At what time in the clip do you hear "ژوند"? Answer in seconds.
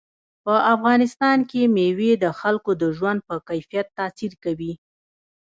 2.97-3.19